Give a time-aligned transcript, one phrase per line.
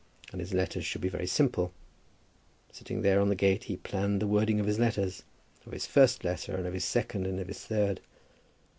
[0.31, 1.71] And his letters should be very simple.
[2.71, 5.21] Sitting there on the gate he planned the wording of his letters;
[5.63, 8.01] of his first letter, and of his second, and of his third.